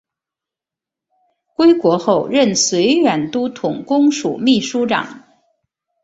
[1.53, 5.21] 归国后任绥远都统公署秘书长。